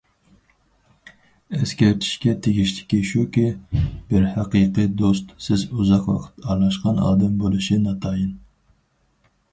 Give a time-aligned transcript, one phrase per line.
[1.57, 3.45] ئەسكەرتىشكە تېگىشلىكى شۇكى،
[4.13, 8.37] بىر ھەقىقىي دوست سىز ئۇزاق ۋاقىت ئارىلاشقان ئادەم بولۇشى ناتايىن.